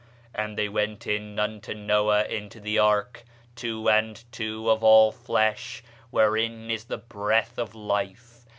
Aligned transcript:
And 0.33 0.57
they 0.57 0.67
went 0.67 1.05
in 1.05 1.37
unto 1.37 1.75
Noah 1.75 2.23
into 2.23 2.59
the 2.59 2.79
ark, 2.79 3.23
two 3.55 3.87
and 3.87 4.23
two 4.31 4.67
of 4.71 4.83
all 4.83 5.11
flesh, 5.11 5.83
wherein 6.09 6.71
is 6.71 6.85
the 6.85 6.97
breath 6.97 7.59
of 7.59 7.75
life. 7.75 8.47